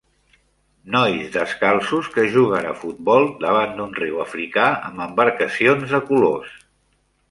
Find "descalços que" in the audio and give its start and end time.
1.35-2.25